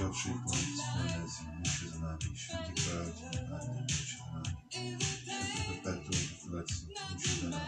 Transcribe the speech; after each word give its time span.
Потекшие 0.00 0.34
комнаты 0.34 0.76
становятся 0.78 1.42
лучше 1.58 1.88
знаний, 1.90 2.32
еще 2.32 2.52
текают 2.74 3.16
знаний, 3.18 3.82
лучше 3.82 4.16
знаний. 4.16 4.96
Это 5.26 5.60
какая-то 5.68 6.10
называется 6.10 6.76
лучше 7.12 7.32
знаний. 7.40 7.60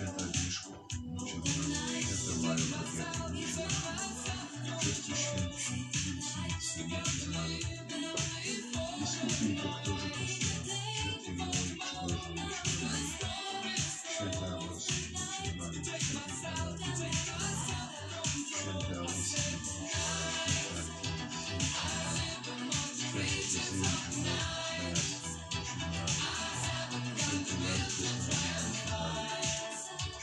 Это 0.00 0.24
Мишко, 0.26 0.70
лучше 1.02 1.36
знаний. 1.42 2.06
Это 2.12 2.30
Марио 2.46 2.66
Пакет, 2.70 3.10
лучше 3.30 3.52
знаний. 3.52 4.80
Чувствующие 4.80 5.42
лучше 5.46 5.72
лучше 6.84 7.16
знаний. 7.24 7.62
как 9.60 9.74
тоже 9.84 10.06
после 10.08 10.54
жертвы 11.02 11.32
его 11.32 11.44
не 11.44 11.74
знаний. 12.78 13.39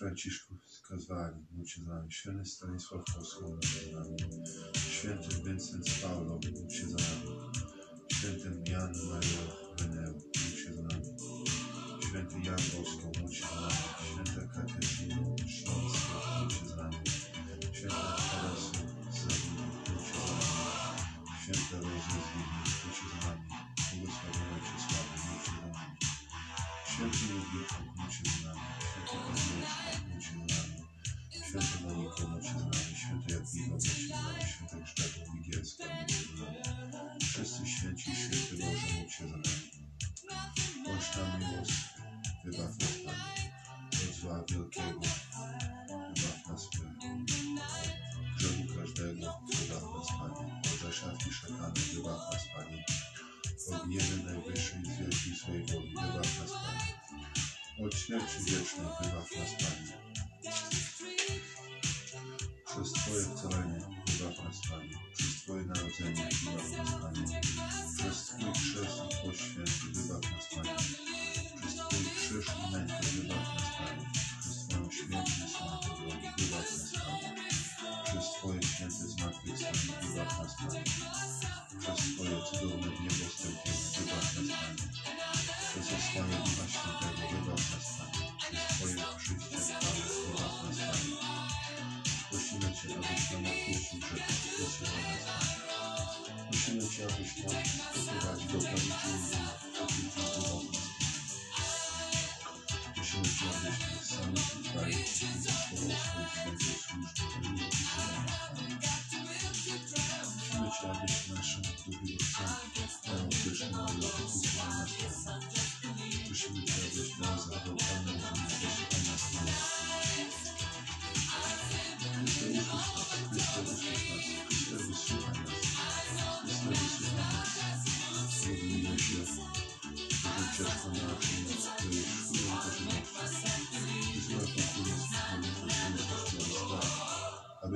Franciszku 0.00 0.54
Kazwali, 0.88 1.36
módl 1.50 1.70
za 1.76 1.94
nami. 1.94 2.12
Święty 2.12 2.44
Stanisław 2.44 3.04
Kosło, 3.14 3.48
módl 3.48 3.66
za 3.66 3.98
nami. 3.98 4.16
Święty 4.90 5.28
Vincent 5.44 5.86
Paulo, 6.02 6.34
módl 6.34 6.74
się 6.74 6.86
za 6.88 6.96
nami. 6.96 7.30
Święty 8.12 8.70
Jan 8.70 8.92
Maria 9.10 9.42
Meneu, 9.80 10.12
módl 10.14 10.56
się 10.60 10.74
za 10.74 10.82
nami. 10.82 11.04
Święty 12.08 12.34
Jan 12.46 12.56
Bosko, 12.72 13.06
módl 13.20 13.34
się 13.34 13.46
za 13.46 13.60
nami. 13.60 13.82
Święta 14.06 14.42
Katarzyna 14.54 15.16
Szląska, 15.54 16.14
módl 16.40 16.54
się 16.54 16.66
za 16.68 16.76
nami. 16.76 16.96
Święta 17.72 18.16
Tarasu 18.30 18.72
Zabina, 19.20 19.66
módl 19.66 20.04
się 20.06 20.18
za 20.26 20.32
nami. 20.32 21.00
Święta 21.42 21.76
Rosa 21.84 22.16
Zbigniew, 22.24 22.70
módl 22.84 22.96
się 22.98 23.06
za 23.12 23.18
nami. 23.26 23.46
Błogosławiona 23.90 24.58
Ciesława, 24.66 25.14
módl 25.24 25.44
się 25.44 25.52
za 25.60 25.66
nami. 25.78 25.96
Święty 26.90 27.34
Ludwik, 27.34 27.68
Ponad 32.22 32.44
siedemnaście 32.46 32.96
świętej 32.96 33.34
Jadwiga, 33.34 33.78
za 33.78 33.88
siedemnaście 33.88 34.46
świętych 34.48 34.88
Szczepów 34.88 35.28
i 35.34 35.50
Giecka, 35.50 35.84
Wszyscy 37.20 37.66
święci, 37.66 38.10
święty 38.16 38.56
Boże, 38.56 38.86
módl 38.94 39.10
się 39.10 39.28
za 39.28 39.36
nami. 39.36 39.70
Bądź 40.84 41.04
wybaw 42.44 42.78
nas 42.78 42.96
Panie, 43.04 43.52
od 43.92 44.14
zła 44.16 44.44
wielkiego, 44.48 45.00
wybaw 46.16 46.46
nas 46.48 46.68
Panie. 46.76 47.24
Grzechu 48.38 48.64
każdego, 48.78 49.40
wybaw 49.58 49.82
nas 49.82 50.08
Panie. 50.18 50.60
Od 50.74 50.80
zasiadki 50.80 51.32
szatana, 51.32 51.72
wybaw 51.94 52.32
nas 52.32 52.44
Panie. 52.56 52.84
Od 53.72 53.86
gniewy 53.86 54.22
najwyższej 54.24 54.84
z 54.84 54.98
wielkiej 54.98 55.36
swojej 55.36 55.66
woli, 55.66 55.94
wybaw 55.94 56.40
nas 56.40 56.50
Panie. 56.52 57.86
Od 57.86 57.94
śmierci 57.94 58.38
wiecznej, 58.38 58.86
wybaw 59.00 59.30
nas 59.38 59.50
Panie. 59.62 60.09
Przez 63.10 63.22
Twoje 63.24 63.36
wcalenie 63.36 63.78
wybaw 64.06 64.38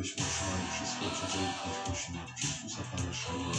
abyśmy 0.04 0.24
otrzymali 0.24 0.66
wszystko, 0.74 1.04
czego 1.16 1.44
ich 1.44 1.84
prosimy, 1.84 2.18
przez 2.36 2.50
Chrystusa 2.50 2.82
Pana 2.90 3.04
naszego. 3.04 3.50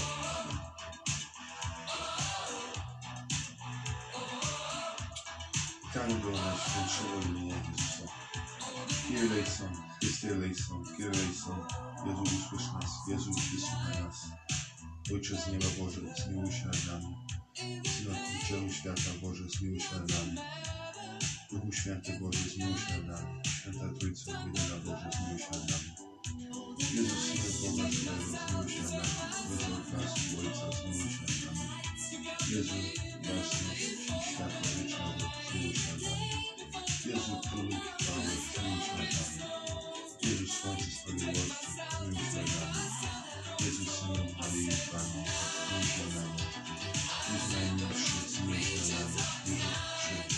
Witamy 5.84 6.14
do 6.22 6.30
Najświętszego 6.30 7.14
imienia 7.30 7.56
Jezusa. 7.56 8.04
Kyrie 9.08 9.32
eleison, 9.32 9.74
Chryste 10.00 10.28
eleison, 10.28 10.84
Kyrie 10.98 11.08
eleison. 11.08 11.60
Jezu, 12.06 12.24
usłysz 12.24 12.74
nas, 12.74 12.92
Jezu, 13.08 13.32
wysłuchaj 13.52 14.04
nas. 14.04 14.26
Ojcze 15.14 15.36
z 15.42 15.48
nieba 15.48 15.66
Boże, 15.80 16.02
zmiłuj 16.26 16.52
się 16.52 16.66
nad 16.66 16.86
nami. 16.86 17.16
Świata 18.72 19.12
Boże, 19.22 19.44
zmiłuj 19.50 19.80
się 19.80 19.96
nad 19.96 20.10
nami. 20.10 20.38
Duchu 21.52 21.72
Święty 21.72 22.20
Boże, 22.20 22.40
zmiłuj 22.40 22.78
się 22.78 22.98
nad 22.98 23.22
nami. 23.22 23.42
Święta 23.60 24.00
Trójco, 24.00 24.32
jedyna 24.32 24.78
Boże, 24.86 25.10
zmiłuj 25.18 25.40
się 25.40 25.52
nad 25.52 25.70
nami. 25.70 26.05
Jezus, 26.26 27.20
Synu 27.26 27.50
Boga 27.62 27.90
żywego, 27.92 28.24
zmiłuj 28.48 28.70
się 28.70 28.82
nad 28.84 28.94
nami. 28.94 29.36
Jezu, 29.52 29.76
Ojca 30.40 30.66
Ojca, 30.68 30.78
zmiłuj 30.78 31.10
się 31.14 31.22
nad 31.22 31.56
nami. 31.56 31.70
Jezu, 32.50 32.76
jasność 33.24 33.82
i 33.82 34.30
światła 34.30 34.68
wiecznego, 34.78 35.26
zmiłuj 35.52 35.76
się 35.76 35.92
nad 35.92 36.02
nami. 36.02 36.30
Jezu, 37.06 37.34
Królu 37.50 37.78
chwały, 38.00 38.34
zmiłuj 38.54 38.82
się 38.86 38.94
nad 38.98 39.12
nami. 39.16 39.44
Jezu, 40.22 40.46
Słońce 40.54 40.92
Sprawiedliwości, 40.92 41.68
zmiłuj 41.98 42.16
się 42.16 42.42
nad 42.42 42.60
nami. 42.60 42.86
Jezu, 43.66 43.84
Synu 43.96 44.24
Maryi 44.40 44.70
Pani, 44.92 45.22
zmiłuj 45.68 45.88
się 45.94 46.04
nad 46.06 46.16
nami. 46.16 46.44
Jezu, 47.34 47.48
najmilszy, 47.54 48.30
zmiłuj 48.30 48.62
się 48.64 48.96
nad 48.96 50.35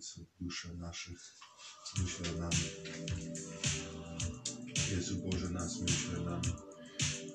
pragnący 0.00 0.26
dusze 0.40 0.74
naszych, 0.74 1.36
nad 2.24 2.38
nami. 2.38 2.64
Jezu 4.90 5.16
Boże 5.16 5.50
nas, 5.50 5.80
nad 5.80 6.24
nami. 6.24 6.54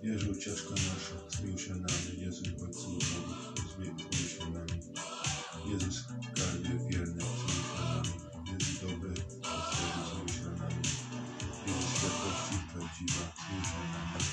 Jezu, 0.03 0.31
ucieczka 0.31 0.69
nasza, 0.69 1.29
zmiłuj 1.29 1.59
się 1.59 1.75
nami. 1.75 2.11
Jezu, 2.17 2.43
Ojcu 2.63 2.87
Bogów, 2.87 3.05
zmiłuj 3.75 4.29
się 4.29 4.49
nami. 4.49 4.81
Jezus, 5.65 5.95
skarbie 5.99 6.79
wierny, 6.89 7.21
zmiłuj 7.21 7.63
się 7.71 7.83
nami. 7.93 8.13
Jezu, 8.51 8.87
dobry, 8.87 9.13
zmiłuj 9.13 10.29
się 10.29 10.49
nami. 10.61 10.81
Jezu, 11.67 11.87
światłości 11.97 12.55
prawdziwa, 12.73 13.25
zmiłuj 13.41 13.65
się 13.71 13.81
nami. 13.93 14.25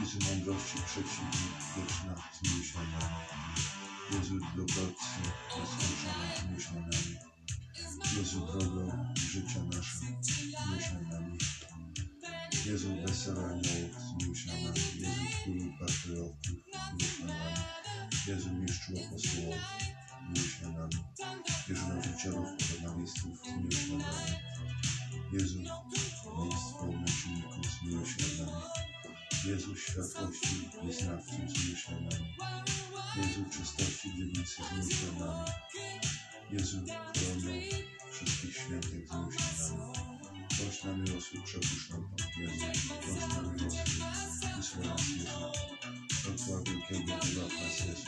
Jezu, 0.00 0.18
mądrości 0.28 0.78
przeciwni, 0.86 1.46
wieczna, 1.76 2.14
zmiłuj 2.42 2.64
się 2.64 2.78
nami. 2.78 3.24
Jezu, 4.12 4.38
dobrocy, 4.56 5.20
nieskończony, 5.56 6.26
zmiłuj 6.40 6.60
się 6.60 6.74
nami. 6.74 7.33
Jezu, 8.18 8.46
drogo 8.46 8.92
życia 9.30 9.60
nasze, 9.64 10.94
nad 10.94 11.08
nami. 11.10 11.38
Jezu, 12.66 12.88
wesela 13.06 13.40
aniołów, 13.40 13.94
zmiłuj 14.00 14.38
nami. 14.46 14.80
Jezu, 14.94 15.20
królu 15.44 15.72
patriotów, 15.80 16.34
zmiłuj 16.44 17.28
nami. 17.28 17.62
Jezu, 18.26 18.52
mistrzu 18.52 18.92
apostołów, 18.92 19.56
zmiłuj 20.34 20.74
nami. 20.74 20.94
Jezu, 21.68 21.88
nauczycielów, 21.88 22.48
ewangelistów, 22.78 23.38
zmiłuj 23.44 24.02
nami. 24.02 24.32
Jezu, 25.32 25.58
miejsce 25.58 26.86
męczenników, 26.86 27.66
zmiłuj 27.80 28.04
nami. 28.38 28.62
Jezu, 29.44 29.76
światłości 29.76 30.70
wyznawców, 30.84 31.34
zmiłuj 31.34 32.00
nami. 32.10 32.36
Jezu, 33.16 33.44
czystości 33.52 34.16
dziewicy, 34.16 34.62
zmiłuj 34.72 35.18
nami. 35.18 35.50
Jezu, 36.50 36.78
koroną 36.86 37.60
wszystkich 38.14 38.56
świętych, 38.56 39.08
nad 39.08 39.18
nami. 39.18 39.36
Bądź 40.58 40.84
na 40.84 40.92
miłosły, 40.92 41.40
przepuść 41.44 41.90
nam 41.90 42.08
Jezu. 42.38 42.64
Bądź 43.06 43.34
na 43.34 43.42
miłosły, 43.42 43.80
wysłał 44.56 44.84
nas 44.84 45.08
Jezu. 45.08 45.30
Od 46.30 46.40
zła 46.40 46.62
wielkiego 46.66 47.12
nas. 47.12 48.03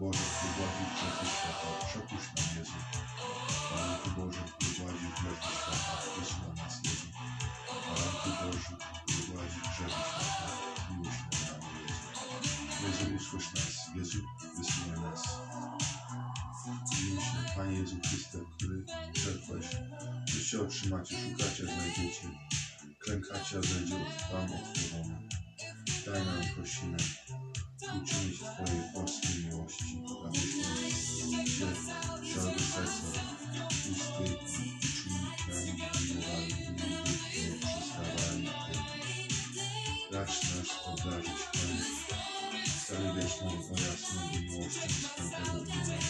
Boże, 0.00 0.18
gładzi 0.56 0.84
grzechy 0.94 1.26
świata, 1.34 1.68
przepuść 1.86 2.26
nam 2.36 2.58
Jezu. 2.58 2.78
Baranku 3.70 4.10
Boży, 4.16 4.40
który 4.52 4.70
gładzi 4.78 5.06
grzechy 5.16 5.48
świata, 5.56 5.94
wysył 6.18 6.38
na 6.48 6.62
nas 6.62 6.74
Jezu. 6.84 7.06
Baranku 7.86 8.28
Boży, 8.40 8.74
który 9.02 9.22
gładzi 9.28 9.60
grzechy 9.60 10.02
świata, 10.08 10.46
nad 10.46 10.90
nami 10.90 11.08
Jezu. 11.08 12.06
Jezu, 12.82 13.16
usłysz 13.16 13.54
nas, 13.54 13.96
Jezu, 13.96 14.18
wysyłaj 14.56 15.00
nas. 15.00 15.22
Się, 17.24 17.54
Panie 17.56 17.78
Jezu 17.78 17.96
Chryste, 18.08 18.38
który 18.56 18.84
rzekłeś, 19.14 19.66
życie 20.26 20.60
otrzymacie, 20.62 21.16
szukacie, 21.22 21.64
znajdziecie, 21.64 22.28
klękacie, 22.98 23.58
a 23.58 23.62
znajdzie 23.62 23.96
Wam 24.32 24.48
otworzone. 24.52 25.18
Daj 26.06 26.26
nam, 26.26 26.54
prosimy, 26.54 26.96
uczynić 27.96 28.38
Twojej 28.38 28.82
polskiej 28.94 29.44
miłości, 29.44 30.02
abyśmy 30.26 30.64
Cię 31.44 31.66
całego 32.34 32.60
serca, 32.60 33.20
usty 33.92 34.24
i 34.24 34.88
czynnikami 34.96 35.72
miłowali 35.72 36.50
i 36.50 37.40
nie 37.42 37.58
przestawali 37.58 38.46
Cię. 38.46 38.80
Racz 40.12 40.42
nas 40.42 40.70
obdarzyć, 40.86 41.40
Panie, 41.52 41.84
stale 42.82 43.14
wieczną, 43.14 43.48
o 43.48 43.76
jasną 43.80 44.20
i 44.32 44.50
miłością 44.50 44.88
świętego 44.88 45.58
imienia 45.58 46.09